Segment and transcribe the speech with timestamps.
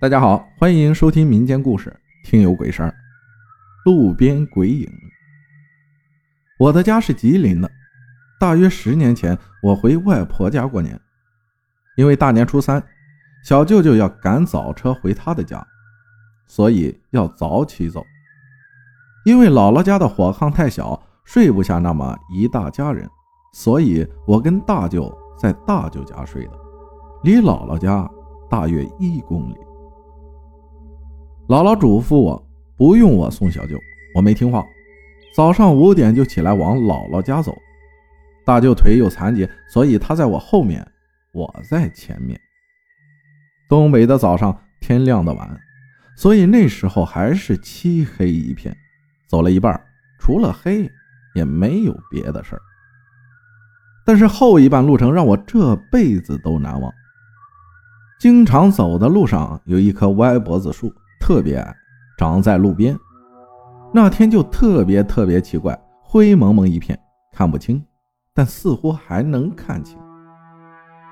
[0.00, 1.90] 大家好，欢迎收听民间故事
[2.30, 2.88] 《听有鬼声》。
[3.84, 4.88] 路边鬼影。
[6.56, 7.68] 我的家是吉林的，
[8.38, 10.96] 大约十年前，我回外婆家过年，
[11.96, 12.80] 因为大年初三，
[13.42, 15.66] 小舅舅要赶早车回他的家，
[16.46, 18.06] 所以要早起走。
[19.24, 23.04] 因为姥姥家的火炕太小，睡不下那么一大家人，
[23.52, 26.52] 所以我跟大舅在大舅家睡的，
[27.24, 28.08] 离姥姥家
[28.48, 29.56] 大约一公里。
[31.48, 32.46] 姥姥嘱咐我
[32.76, 33.80] 不用我送小舅，
[34.14, 34.62] 我没听话。
[35.34, 37.56] 早上五点就起来往姥姥家走。
[38.44, 40.86] 大舅腿有残疾，所以他在我后面，
[41.32, 42.38] 我在前面。
[43.66, 45.58] 东北的早上天亮的晚，
[46.18, 48.76] 所以那时候还是漆黑一片。
[49.26, 49.80] 走了一半，
[50.18, 50.90] 除了黑
[51.34, 52.60] 也没有别的事儿。
[54.04, 56.92] 但是后一半路程让我这辈子都难忘。
[58.20, 60.92] 经常走的路上有一棵歪脖子树。
[61.28, 61.76] 特别矮，
[62.16, 62.98] 长在路边。
[63.92, 66.98] 那天就特别特别奇怪，灰蒙蒙一片，
[67.34, 67.84] 看不清，
[68.32, 69.98] 但似乎还能看清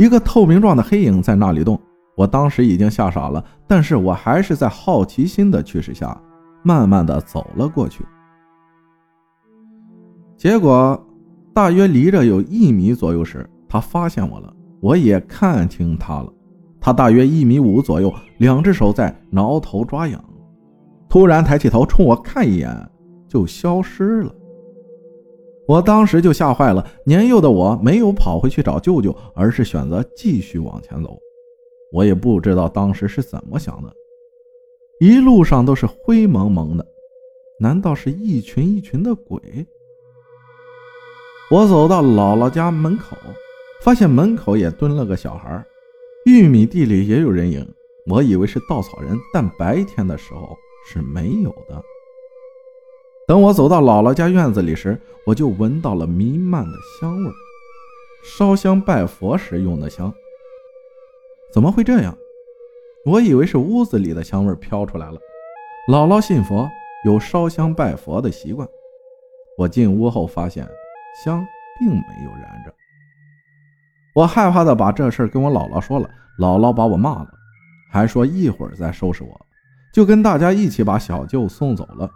[0.00, 1.80] 一个透明状的黑影在那里动。
[2.16, 6.20] 我当时已经吓傻了，但是我还是在好奇心的驱使下，
[6.64, 8.04] 慢慢的走了过去。
[10.36, 11.00] 结果
[11.54, 16.32] 大约离着有一米左右时，他发现我了，我也看清他了。
[16.80, 20.24] 他大约一米五左右，两只手在挠头抓痒，
[21.08, 22.74] 突然抬起头冲我看一眼，
[23.28, 24.34] 就消失了。
[25.68, 31.16] 我当时就吓坏了，年幼的我没有跑回去找舅舅，而是选择继续往前走。
[31.92, 33.92] 我也不知道当时是怎么想的，
[35.00, 36.86] 一路上都是灰蒙蒙的，
[37.60, 39.40] 难道是一群一群的鬼？
[41.50, 43.16] 我走到姥姥家门口，
[43.82, 45.64] 发现门口也蹲了个小孩。
[46.26, 47.66] 玉米地里也有人影，
[48.06, 51.82] 我以为是稻草人，但白天的时候是没有的。
[53.26, 57.30] 等我走到姥姥家院子里时，我就闻到了弥漫的香味
[58.22, 60.12] 烧香拜佛时用的香。
[61.52, 62.16] 怎么会这样？
[63.06, 65.18] 我以为是屋子里的香味飘出来了。
[65.88, 66.68] 姥姥信佛，
[67.06, 68.68] 有烧香拜佛的习惯。
[69.56, 70.68] 我进屋后发现
[71.24, 71.42] 香
[71.78, 72.74] 并没有燃着。
[74.14, 77.28] 我害怕的把这事跟我姥姥说了，姥姥把我骂了，
[77.90, 79.46] 还说一会儿再收拾我，
[79.92, 82.10] 就跟大家一起把小舅送走了。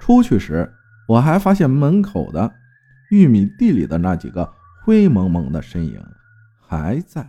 [0.00, 0.68] 出去时，
[1.06, 2.52] 我还发现门口的
[3.10, 4.50] 玉米地里的那几个
[4.84, 6.02] 灰蒙蒙的身影
[6.60, 7.28] 还在。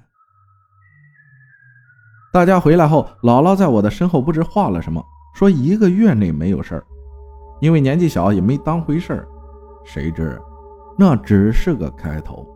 [2.31, 5.03] 大家回来后，姥姥在我的身后不知画了什么，
[5.35, 6.83] 说一个月内没有事儿，
[7.61, 9.27] 因为年纪小也没当回事儿。
[9.85, 10.41] 谁知
[10.97, 12.47] 那只是个开头。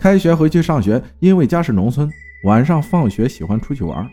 [0.00, 2.10] 开学回去上学，因为家是农村，
[2.44, 4.10] 晚上放学喜欢出去玩。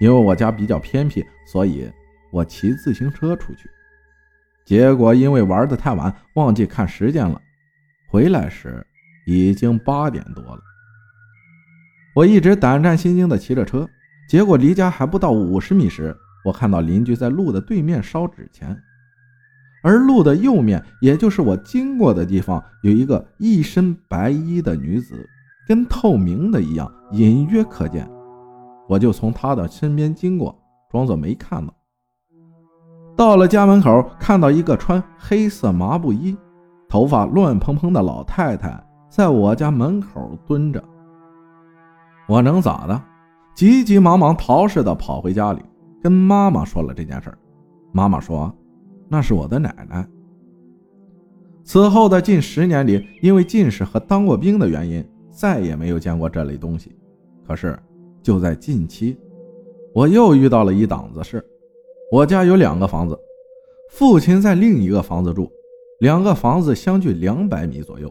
[0.00, 1.88] 因为我家比较偏僻，所以
[2.32, 3.70] 我骑自行车出去。
[4.64, 7.40] 结果因为玩的太晚，忘记看时间了。
[8.08, 8.84] 回来时
[9.26, 10.60] 已经八点多了。
[12.12, 13.88] 我一直胆战心惊地骑着车，
[14.28, 16.12] 结果离家还不到五十米时，
[16.44, 18.76] 我看到邻居在路的对面烧纸钱。
[19.86, 25.14] 而路的右面，也就是我经过的地方，有一个一身白衣的女子，
[25.68, 28.10] 跟透明的一样，隐约可见。
[28.88, 30.52] 我就从她的身边经过，
[30.90, 31.72] 装作没看到。
[33.16, 36.36] 到了家门口，看到一个穿黑色麻布衣、
[36.88, 40.82] 头发乱蓬蓬的老太太在我家门口蹲着。
[42.26, 43.00] 我能咋的？
[43.54, 45.62] 急急忙忙逃似的跑回家里，
[46.02, 47.32] 跟妈妈说了这件事
[47.92, 48.52] 妈妈说。
[49.08, 50.08] 那是我的奶奶。
[51.64, 56.94] 此后的近十年里，因为近视和当过兵的原因，再也没有见过这类东西。
[57.46, 57.76] 可是
[58.22, 59.16] 就在近期，
[59.92, 61.44] 我又遇到了一档子事。
[62.12, 63.18] 我家有两个房子，
[63.90, 65.50] 父亲在另一个房子住，
[65.98, 68.08] 两个房子相距两百米左右。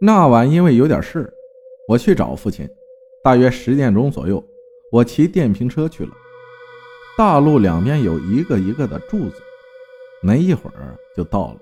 [0.00, 1.32] 那晚因为有点事，
[1.86, 2.68] 我去找父亲。
[3.22, 4.44] 大约十点钟左右，
[4.90, 6.10] 我骑电瓶车去了。
[7.16, 9.34] 大路两边有一个一个的柱子。
[10.22, 11.60] 没一会儿就到了，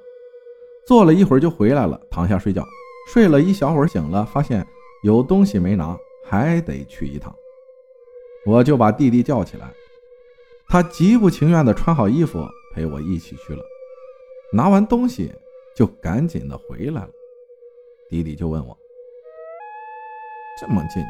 [0.86, 2.64] 坐了一会儿就回来了，躺下睡觉，
[3.12, 4.66] 睡了一小会儿醒了，发现
[5.02, 7.34] 有东西没拿，还得去一趟。
[8.46, 9.72] 我就把弟弟叫起来，
[10.68, 13.62] 他极不情愿地穿好衣服陪我一起去了。
[14.52, 15.32] 拿完东西
[15.74, 17.10] 就赶紧的回来了。
[18.08, 18.76] 弟弟就问我
[20.60, 21.02] ：“这么近，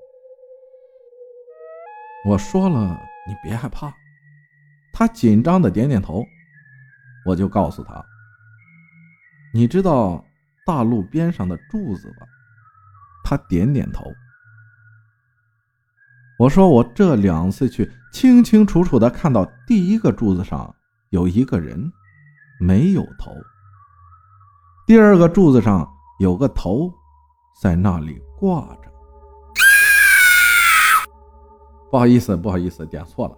[2.28, 3.94] 我说了：“你别害怕。”
[4.98, 6.26] 他紧张的点点头，
[7.24, 8.04] 我就告诉他
[9.54, 10.26] ：“你知道
[10.66, 12.26] 大路边上的柱子吧？”
[13.24, 14.04] 他点点头。
[16.40, 20.76] 我说我这两次去，清清楚楚的看到第一个柱子上
[21.12, 21.92] 有一个人，
[22.60, 23.34] 没有头；
[24.88, 26.92] 第二个柱子上有个头，
[27.62, 28.92] 在那里挂着。
[31.92, 33.38] 不好意思，不好意思，点错了。